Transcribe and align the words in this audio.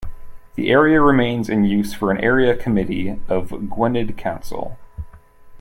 The 0.55 0.71
area 0.71 0.99
remains 0.99 1.47
in 1.47 1.63
use 1.63 1.93
for 1.93 2.09
an 2.09 2.17
area 2.23 2.55
committee 2.57 3.19
of 3.29 3.69
Gwynedd 3.69 4.17
Council. 4.17 4.79